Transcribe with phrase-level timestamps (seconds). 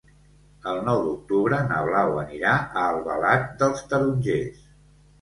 [0.71, 4.69] El nou d'octubre na Blau anirà a Albalat dels Tarongers.